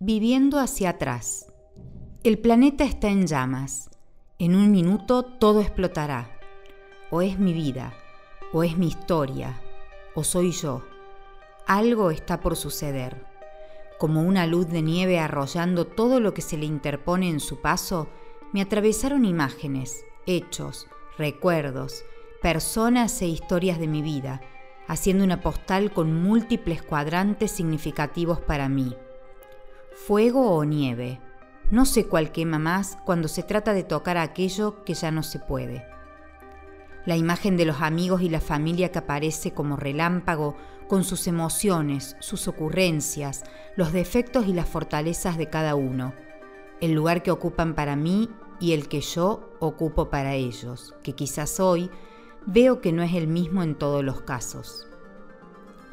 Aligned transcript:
Viviendo 0.00 0.60
hacia 0.60 0.90
atrás. 0.90 1.52
El 2.22 2.38
planeta 2.38 2.84
está 2.84 3.08
en 3.08 3.26
llamas. 3.26 3.90
En 4.38 4.54
un 4.54 4.70
minuto 4.70 5.24
todo 5.24 5.60
explotará. 5.60 6.38
O 7.10 7.20
es 7.20 7.40
mi 7.40 7.52
vida, 7.52 7.92
o 8.52 8.62
es 8.62 8.78
mi 8.78 8.86
historia, 8.86 9.60
o 10.14 10.22
soy 10.22 10.52
yo. 10.52 10.84
Algo 11.66 12.12
está 12.12 12.38
por 12.38 12.54
suceder. 12.54 13.26
Como 13.98 14.22
una 14.22 14.46
luz 14.46 14.68
de 14.68 14.82
nieve 14.82 15.18
arrollando 15.18 15.84
todo 15.84 16.20
lo 16.20 16.32
que 16.32 16.42
se 16.42 16.56
le 16.56 16.66
interpone 16.66 17.28
en 17.28 17.40
su 17.40 17.60
paso, 17.60 18.06
me 18.52 18.62
atravesaron 18.62 19.24
imágenes, 19.24 20.04
hechos, 20.26 20.86
recuerdos, 21.18 22.04
personas 22.40 23.20
e 23.20 23.26
historias 23.26 23.80
de 23.80 23.88
mi 23.88 24.02
vida, 24.02 24.42
haciendo 24.86 25.24
una 25.24 25.40
postal 25.40 25.92
con 25.92 26.22
múltiples 26.22 26.84
cuadrantes 26.84 27.50
significativos 27.50 28.40
para 28.40 28.68
mí. 28.68 28.94
Fuego 30.06 30.52
o 30.52 30.64
nieve. 30.64 31.20
No 31.70 31.84
sé 31.84 32.06
cuál 32.06 32.32
quema 32.32 32.58
más 32.58 32.96
cuando 33.04 33.28
se 33.28 33.42
trata 33.42 33.74
de 33.74 33.82
tocar 33.82 34.16
aquello 34.16 34.82
que 34.84 34.94
ya 34.94 35.10
no 35.10 35.22
se 35.22 35.38
puede. 35.38 35.84
La 37.04 37.16
imagen 37.16 37.58
de 37.58 37.66
los 37.66 37.82
amigos 37.82 38.22
y 38.22 38.30
la 38.30 38.40
familia 38.40 38.90
que 38.90 39.00
aparece 39.00 39.52
como 39.52 39.76
relámpago 39.76 40.56
con 40.88 41.04
sus 41.04 41.26
emociones, 41.26 42.16
sus 42.20 42.48
ocurrencias, 42.48 43.44
los 43.76 43.92
defectos 43.92 44.46
y 44.46 44.54
las 44.54 44.68
fortalezas 44.68 45.36
de 45.36 45.50
cada 45.50 45.74
uno, 45.74 46.14
el 46.80 46.92
lugar 46.92 47.22
que 47.22 47.32
ocupan 47.32 47.74
para 47.74 47.94
mí 47.94 48.30
y 48.60 48.72
el 48.72 48.88
que 48.88 49.02
yo 49.02 49.50
ocupo 49.58 50.08
para 50.08 50.34
ellos, 50.34 50.94
que 51.02 51.14
quizás 51.14 51.60
hoy 51.60 51.90
veo 52.46 52.80
que 52.80 52.92
no 52.92 53.02
es 53.02 53.12
el 53.12 53.26
mismo 53.26 53.62
en 53.62 53.74
todos 53.74 54.02
los 54.02 54.22
casos 54.22 54.88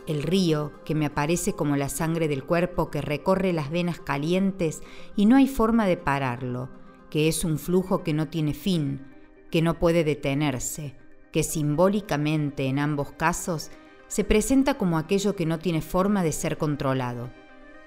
el 0.08 0.24
río 0.24 0.72
que 0.86 0.96
me 0.96 1.06
aparece 1.06 1.54
como 1.54 1.76
la 1.76 1.90
sangre 1.90 2.28
del 2.28 2.44
cuerpo 2.44 2.92
que 2.92 3.02
recorre 3.02 3.54
las 3.54 3.70
venas 3.70 4.00
calientes 4.00 4.82
y 5.16 5.26
no 5.26 5.36
hay 5.36 5.48
forma 5.48 5.88
de 5.88 5.98
pararlo, 5.98 6.70
que 7.10 7.28
es 7.28 7.44
un 7.44 7.58
flujo 7.58 8.04
que 8.04 8.14
no 8.14 8.28
tiene 8.28 8.54
fin, 8.54 9.08
que 9.52 9.62
no 9.62 9.80
puede 9.80 10.04
detenerse, 10.04 10.96
que 11.32 11.44
simbólicamente 11.44 12.66
en 12.66 12.80
ambos 12.80 13.12
casos 13.14 13.72
se 14.08 14.24
presenta 14.24 14.76
como 14.76 14.98
aquello 14.98 15.36
que 15.36 15.46
no 15.46 15.60
tiene 15.60 15.82
forma 15.82 16.24
de 16.24 16.32
ser 16.32 16.58
controlado, 16.58 17.32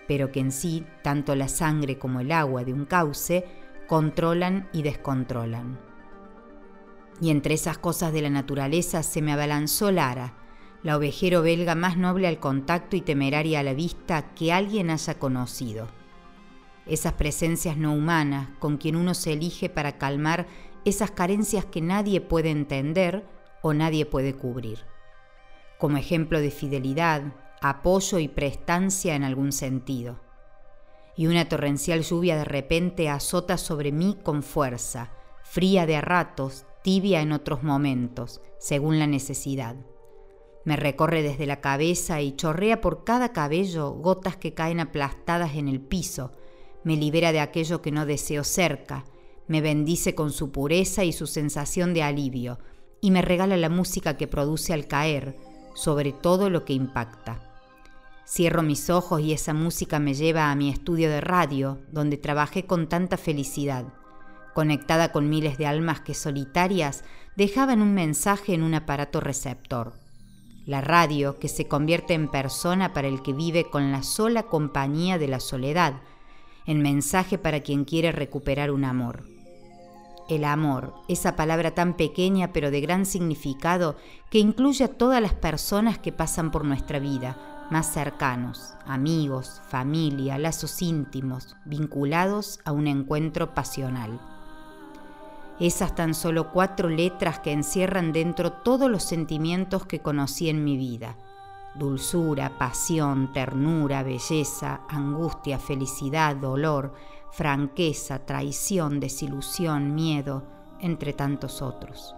pero 0.06 0.32
que 0.32 0.40
en 0.40 0.52
sí 0.52 0.84
tanto 1.02 1.34
la 1.34 1.48
sangre 1.48 1.98
como 1.98 2.20
el 2.20 2.32
agua 2.32 2.64
de 2.64 2.72
un 2.72 2.84
cauce 2.84 3.44
controlan 3.86 4.68
y 4.72 4.82
descontrolan. 4.82 5.78
Y 7.20 7.30
entre 7.30 7.54
esas 7.54 7.78
cosas 7.78 8.12
de 8.12 8.22
la 8.22 8.30
naturaleza 8.30 9.02
se 9.02 9.22
me 9.22 9.32
abalanzó 9.32 9.90
Lara, 9.90 10.34
la 10.82 10.96
ovejero 10.96 11.42
belga 11.42 11.74
más 11.74 11.96
noble 11.96 12.28
al 12.28 12.38
contacto 12.38 12.96
y 12.96 13.00
temeraria 13.00 13.60
a 13.60 13.62
la 13.62 13.74
vista 13.74 14.34
que 14.34 14.52
alguien 14.52 14.90
haya 14.90 15.18
conocido. 15.18 15.88
Esas 16.86 17.12
presencias 17.14 17.76
no 17.76 17.92
humanas 17.92 18.48
con 18.58 18.78
quien 18.78 18.96
uno 18.96 19.14
se 19.14 19.32
elige 19.32 19.68
para 19.68 19.98
calmar 19.98 20.46
esas 20.84 21.10
carencias 21.10 21.64
que 21.66 21.80
nadie 21.80 22.20
puede 22.20 22.50
entender 22.50 23.26
o 23.62 23.74
nadie 23.74 24.06
puede 24.06 24.34
cubrir. 24.34 24.78
Como 25.78 25.96
ejemplo 25.96 26.40
de 26.40 26.50
fidelidad, 26.50 27.22
apoyo 27.60 28.18
y 28.18 28.28
prestancia 28.28 29.14
en 29.14 29.24
algún 29.24 29.52
sentido. 29.52 30.20
Y 31.16 31.26
una 31.26 31.48
torrencial 31.48 32.02
lluvia 32.02 32.36
de 32.36 32.44
repente 32.44 33.08
azota 33.08 33.58
sobre 33.58 33.92
mí 33.92 34.16
con 34.22 34.42
fuerza, 34.42 35.10
fría 35.42 35.84
de 35.84 35.96
a 35.96 36.00
ratos, 36.00 36.64
tibia 36.82 37.20
en 37.20 37.32
otros 37.32 37.62
momentos, 37.64 38.40
según 38.58 38.98
la 38.98 39.06
necesidad. 39.06 39.76
Me 40.68 40.76
recorre 40.76 41.22
desde 41.22 41.46
la 41.46 41.62
cabeza 41.62 42.20
y 42.20 42.36
chorrea 42.36 42.82
por 42.82 43.02
cada 43.02 43.32
cabello 43.32 43.92
gotas 43.92 44.36
que 44.36 44.52
caen 44.52 44.80
aplastadas 44.80 45.54
en 45.54 45.66
el 45.66 45.80
piso. 45.80 46.30
Me 46.84 46.94
libera 46.94 47.32
de 47.32 47.40
aquello 47.40 47.80
que 47.80 47.90
no 47.90 48.04
deseo 48.04 48.44
cerca. 48.44 49.06
Me 49.46 49.62
bendice 49.62 50.14
con 50.14 50.30
su 50.30 50.52
pureza 50.52 51.04
y 51.04 51.14
su 51.14 51.26
sensación 51.26 51.94
de 51.94 52.02
alivio. 52.02 52.58
Y 53.00 53.12
me 53.12 53.22
regala 53.22 53.56
la 53.56 53.70
música 53.70 54.18
que 54.18 54.28
produce 54.28 54.74
al 54.74 54.86
caer, 54.86 55.36
sobre 55.74 56.12
todo 56.12 56.50
lo 56.50 56.66
que 56.66 56.74
impacta. 56.74 57.40
Cierro 58.26 58.62
mis 58.62 58.90
ojos 58.90 59.22
y 59.22 59.32
esa 59.32 59.54
música 59.54 59.98
me 59.98 60.12
lleva 60.12 60.50
a 60.50 60.54
mi 60.54 60.68
estudio 60.68 61.08
de 61.08 61.22
radio, 61.22 61.78
donde 61.92 62.18
trabajé 62.18 62.66
con 62.66 62.90
tanta 62.90 63.16
felicidad, 63.16 63.86
conectada 64.52 65.12
con 65.12 65.30
miles 65.30 65.56
de 65.56 65.64
almas 65.64 66.02
que 66.02 66.12
solitarias 66.12 67.04
dejaban 67.38 67.80
un 67.80 67.94
mensaje 67.94 68.52
en 68.52 68.62
un 68.62 68.74
aparato 68.74 69.20
receptor 69.20 69.94
la 70.68 70.82
radio 70.82 71.38
que 71.38 71.48
se 71.48 71.66
convierte 71.66 72.12
en 72.12 72.28
persona 72.28 72.92
para 72.92 73.08
el 73.08 73.22
que 73.22 73.32
vive 73.32 73.70
con 73.70 73.90
la 73.90 74.02
sola 74.02 74.42
compañía 74.42 75.16
de 75.16 75.26
la 75.26 75.40
soledad, 75.40 75.94
en 76.66 76.82
mensaje 76.82 77.38
para 77.38 77.60
quien 77.60 77.86
quiere 77.86 78.12
recuperar 78.12 78.70
un 78.70 78.84
amor. 78.84 79.24
El 80.28 80.44
amor, 80.44 80.92
esa 81.08 81.36
palabra 81.36 81.70
tan 81.70 81.96
pequeña 81.96 82.52
pero 82.52 82.70
de 82.70 82.82
gran 82.82 83.06
significado 83.06 83.96
que 84.30 84.40
incluye 84.40 84.84
a 84.84 84.92
todas 84.92 85.22
las 85.22 85.32
personas 85.32 85.98
que 85.98 86.12
pasan 86.12 86.50
por 86.50 86.66
nuestra 86.66 86.98
vida, 86.98 87.66
más 87.70 87.90
cercanos, 87.90 88.74
amigos, 88.84 89.62
familia, 89.70 90.36
lazos 90.36 90.82
íntimos, 90.82 91.56
vinculados 91.64 92.60
a 92.66 92.72
un 92.72 92.88
encuentro 92.88 93.54
pasional. 93.54 94.20
Esas 95.60 95.94
tan 95.96 96.14
solo 96.14 96.52
cuatro 96.52 96.88
letras 96.88 97.40
que 97.40 97.52
encierran 97.52 98.12
dentro 98.12 98.52
todos 98.52 98.88
los 98.88 99.02
sentimientos 99.02 99.86
que 99.86 100.00
conocí 100.00 100.48
en 100.48 100.62
mi 100.62 100.76
vida. 100.76 101.16
Dulzura, 101.74 102.58
pasión, 102.58 103.32
ternura, 103.32 104.04
belleza, 104.04 104.82
angustia, 104.88 105.58
felicidad, 105.58 106.36
dolor, 106.36 106.94
franqueza, 107.32 108.24
traición, 108.24 109.00
desilusión, 109.00 109.94
miedo, 109.94 110.44
entre 110.80 111.12
tantos 111.12 111.60
otros. 111.60 112.14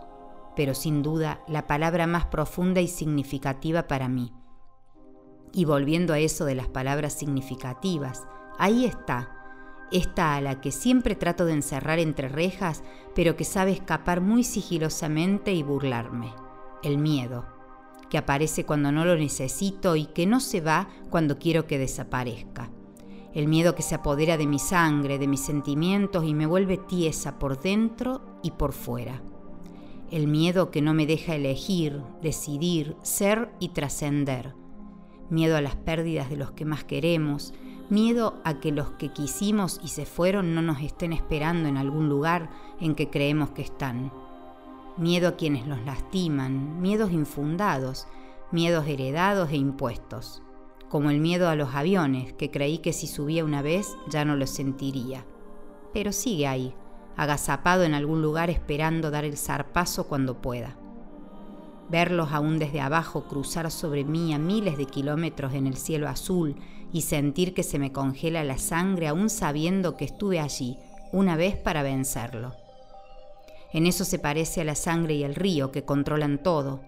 Pero 0.55 0.75
sin 0.75 1.03
duda 1.03 1.41
la 1.49 1.67
palabra 1.67 2.07
más 2.07 2.27
profunda 2.27 2.83
y 2.83 2.89
significativa 2.89 3.89
para 3.89 4.09
mí. 4.09 4.34
Y 5.53 5.65
volviendo 5.65 6.12
a 6.12 6.19
eso 6.19 6.45
de 6.45 6.55
las 6.55 6.69
palabras 6.69 7.15
significativas, 7.15 8.27
ahí 8.59 8.84
está, 8.84 9.40
esta 9.93 10.37
a 10.37 10.41
la 10.41 10.61
que 10.61 10.73
siempre 10.73 11.15
trato 11.15 11.45
de 11.45 11.53
encerrar 11.53 11.99
entre 11.99 12.28
rejas, 12.28 12.83
pero 13.15 13.37
que 13.37 13.45
sabe 13.45 13.73
escapar 13.73 14.21
muy 14.21 14.45
sigilosamente 14.45 15.53
y 15.53 15.62
burlarme. 15.62 16.33
El 16.83 16.99
miedo, 16.99 17.47
que 18.09 18.19
aparece 18.19 18.65
cuando 18.65 18.93
no 18.93 19.05
lo 19.05 19.17
necesito 19.17 19.97
y 19.97 20.06
que 20.06 20.27
no 20.27 20.41
se 20.41 20.61
va 20.61 20.89
cuando 21.11 21.39
quiero 21.39 21.67
que 21.67 21.78
desaparezca. 21.78 22.71
El 23.33 23.47
miedo 23.47 23.77
que 23.77 23.83
se 23.83 23.95
apodera 23.95 24.37
de 24.37 24.47
mi 24.47 24.59
sangre, 24.59 25.19
de 25.19 25.28
mis 25.28 25.41
sentimientos 25.41 26.25
y 26.25 26.34
me 26.34 26.47
vuelve 26.47 26.77
tiesa 26.77 27.39
por 27.39 27.61
dentro 27.61 28.22
y 28.43 28.51
por 28.51 28.72
fuera. 28.72 29.22
El 30.11 30.27
miedo 30.27 30.72
que 30.72 30.83
no 30.83 30.93
me 30.93 31.07
deja 31.07 31.37
elegir, 31.37 32.03
decidir, 32.21 32.97
ser 33.03 33.53
y 33.61 33.69
trascender. 33.69 34.55
Miedo 35.31 35.57
a 35.57 35.61
las 35.61 35.77
pérdidas 35.77 36.28
de 36.28 36.37
los 36.37 36.51
que 36.51 36.65
más 36.65 36.83
queremos, 36.83 37.55
miedo 37.91 38.41
a 38.45 38.61
que 38.61 38.73
los 38.73 38.91
que 38.93 39.09
quisimos 39.09 39.81
y 39.83 39.89
se 39.89 40.06
fueron 40.06 40.55
no 40.55 40.62
nos 40.62 40.81
estén 40.81 41.12
esperando 41.12 41.69
en 41.69 41.77
algún 41.77 42.09
lugar 42.09 42.51
en 42.81 42.95
que 42.95 43.11
creemos 43.11 43.51
que 43.51 43.62
están. 43.62 44.12
Miedo 44.97 45.28
a 45.28 45.37
quienes 45.37 45.67
los 45.67 45.84
lastiman, 45.84 46.81
miedos 46.81 47.11
infundados, 47.11 48.06
miedos 48.53 48.87
heredados 48.87 49.51
e 49.51 49.56
impuestos, 49.56 50.43
como 50.89 51.11
el 51.11 51.21
miedo 51.21 51.49
a 51.49 51.56
los 51.56 51.75
aviones, 51.75 52.33
que 52.33 52.51
creí 52.51 52.78
que 52.78 52.93
si 52.93 53.06
subía 53.06 53.45
una 53.45 53.62
vez 53.62 53.97
ya 54.09 54.25
no 54.25 54.37
lo 54.37 54.47
sentiría. 54.47 55.25
Pero 55.93 56.12
sigue 56.12 56.47
ahí, 56.47 56.75
agazapado 57.17 57.84
en 57.84 57.95
algún 57.95 58.22
lugar 58.22 58.51
esperando 58.51 59.11
dar 59.11 59.25
el 59.25 59.37
zarpazo 59.37 60.07
cuando 60.07 60.41
pueda. 60.41 60.77
Verlos 61.91 62.31
aún 62.33 62.59
desde 62.61 62.81
abajo 62.81 63.25
cruzar 63.25 63.69
sobre 63.71 64.05
mí 64.05 64.33
a 64.33 64.39
miles 64.39 64.78
de 64.78 64.87
kilómetros 64.87 65.55
en 65.55 65.67
el 65.67 65.77
cielo 65.77 66.09
azul 66.09 66.55
y 66.93 67.03
sentir 67.03 67.55
que 67.55 67.62
se 67.62 67.78
me 67.78 67.93
congela 67.93 68.45
la 68.45 68.59
sangre 68.59 69.09
aún 69.09 69.31
sabiendo 69.31 69.97
que 69.97 70.04
estuve 70.04 70.41
allí 70.41 70.78
una 71.13 71.37
vez 71.37 71.57
para 71.57 71.83
vencerlo. 71.83 72.54
En 73.72 73.87
eso 73.87 74.04
se 74.04 74.19
parece 74.19 74.60
a 74.60 74.65
la 74.65 74.75
sangre 74.75 75.15
y 75.15 75.25
el 75.25 75.34
río 75.34 75.71
que 75.71 75.84
controlan 75.84 76.42
todo, 76.42 76.81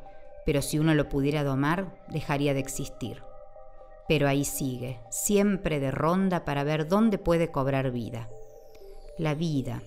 pero 0.45 0.63
si 0.63 0.79
uno 0.79 0.95
lo 0.95 1.09
pudiera 1.09 1.45
domar, 1.45 1.95
dejaría 2.09 2.55
de 2.55 2.61
existir. 2.61 3.23
Pero 4.09 4.29
ahí 4.29 4.45
sigue, 4.45 4.99
siempre 5.11 5.79
de 5.79 5.93
ronda 5.93 6.45
para 6.45 6.65
ver 6.65 6.89
dónde 6.89 7.19
puede 7.19 7.51
cobrar 7.51 7.93
vida. 7.93 8.29
La 9.19 9.35
vida, 9.35 9.83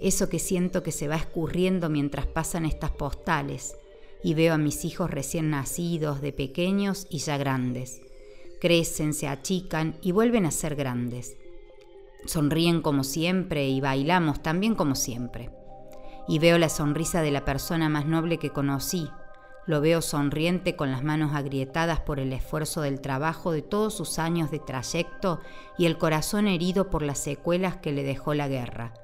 eso 0.00 0.28
que 0.28 0.38
siento 0.38 0.82
que 0.82 0.92
se 0.92 1.08
va 1.08 1.16
escurriendo 1.16 1.88
mientras 1.88 2.26
pasan 2.26 2.64
estas 2.64 2.92
postales, 2.92 3.74
y 4.22 4.34
veo 4.34 4.54
a 4.54 4.58
mis 4.58 4.84
hijos 4.84 5.10
recién 5.10 5.50
nacidos, 5.50 6.20
de 6.20 6.32
pequeños 6.32 7.06
y 7.10 7.18
ya 7.18 7.36
grandes, 7.36 8.00
crecen, 8.60 9.14
se 9.14 9.28
achican 9.28 9.96
y 10.02 10.12
vuelven 10.12 10.46
a 10.46 10.50
ser 10.50 10.76
grandes. 10.76 11.36
Sonríen 12.24 12.82
como 12.82 13.04
siempre 13.04 13.68
y 13.68 13.80
bailamos 13.80 14.42
también 14.42 14.74
como 14.74 14.94
siempre. 14.94 15.50
Y 16.28 16.38
veo 16.38 16.58
la 16.58 16.68
sonrisa 16.68 17.22
de 17.22 17.30
la 17.30 17.44
persona 17.44 17.88
más 17.88 18.06
noble 18.06 18.38
que 18.38 18.50
conocí, 18.50 19.08
Lo 19.68 19.80
veo 19.80 20.00
sonriente 20.00 20.76
con 20.76 20.92
las 20.92 21.02
manos 21.02 21.34
agrietadas 21.34 21.98
por 21.98 22.20
el 22.20 22.32
esfuerzo 22.32 22.82
del 22.82 23.00
trabajo 23.00 23.50
de 23.50 23.62
todos 23.62 23.94
sus 23.94 24.20
años 24.20 24.52
de 24.52 24.60
trayecto 24.60 25.40
y 25.76 25.86
el 25.86 25.98
corazón 25.98 26.46
herido 26.46 26.88
por 26.88 27.02
las 27.02 27.18
secuelas 27.18 27.76
que 27.76 27.90
le 27.90 28.04
dejó 28.04 28.32
la 28.32 28.46
guerra. 28.46 28.94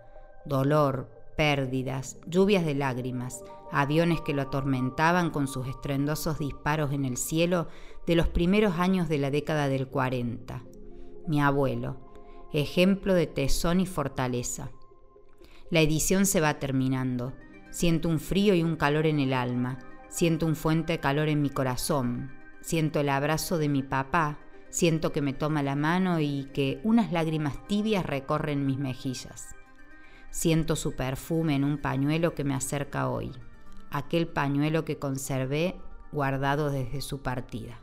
Dolor, 0.44 1.08
pérdidas, 1.36 2.18
lluvias 2.26 2.64
de 2.64 2.74
lágrimas, 2.74 3.42
aviones 3.70 4.20
que 4.20 4.34
lo 4.34 4.42
atormentaban 4.42 5.30
con 5.30 5.48
sus 5.48 5.66
estruendosos 5.66 6.38
disparos 6.38 6.92
en 6.92 7.04
el 7.04 7.16
cielo 7.16 7.68
de 8.06 8.16
los 8.16 8.28
primeros 8.28 8.78
años 8.78 9.08
de 9.08 9.18
la 9.18 9.30
década 9.30 9.68
del 9.68 9.88
40. 9.88 10.62
Mi 11.26 11.40
abuelo, 11.40 11.96
ejemplo 12.52 13.14
de 13.14 13.26
tesón 13.26 13.80
y 13.80 13.86
fortaleza. 13.86 14.70
La 15.70 15.80
edición 15.80 16.26
se 16.26 16.40
va 16.40 16.58
terminando. 16.58 17.32
Siento 17.70 18.08
un 18.08 18.20
frío 18.20 18.54
y 18.54 18.62
un 18.62 18.76
calor 18.76 19.06
en 19.06 19.18
el 19.18 19.32
alma 19.32 19.78
Siento 20.12 20.44
un 20.44 20.56
fuente 20.56 20.92
de 20.92 21.00
calor 21.00 21.30
en 21.30 21.40
mi 21.40 21.48
corazón, 21.48 22.32
siento 22.60 23.00
el 23.00 23.08
abrazo 23.08 23.56
de 23.56 23.70
mi 23.70 23.82
papá, 23.82 24.38
siento 24.68 25.10
que 25.10 25.22
me 25.22 25.32
toma 25.32 25.62
la 25.62 25.74
mano 25.74 26.20
y 26.20 26.50
que 26.52 26.80
unas 26.84 27.12
lágrimas 27.12 27.66
tibias 27.66 28.04
recorren 28.04 28.66
mis 28.66 28.76
mejillas. 28.76 29.56
Siento 30.32 30.76
su 30.76 30.96
perfume 30.96 31.56
en 31.56 31.62
un 31.62 31.76
pañuelo 31.76 32.34
que 32.34 32.42
me 32.42 32.54
acerca 32.54 33.10
hoy, 33.10 33.32
aquel 33.90 34.26
pañuelo 34.26 34.82
que 34.86 34.98
conservé 34.98 35.76
guardado 36.10 36.70
desde 36.70 37.02
su 37.02 37.20
partida. 37.20 37.81